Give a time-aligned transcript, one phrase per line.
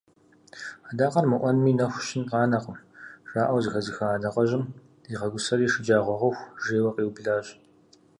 [0.89, 2.77] «Адакъэр мыӏуэми нэху щын къанэкъым»
[3.29, 4.63] жаӏэу зэхэзыха адэкъэжьым
[5.09, 7.47] зигъэгусэри шэджагъуэ хъуху жейуэ къиублащ.